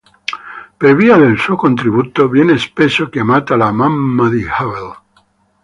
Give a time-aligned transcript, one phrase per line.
[0.79, 4.95] Per via del suo contributo, viene spesso chiamata la "mamma di Hubble".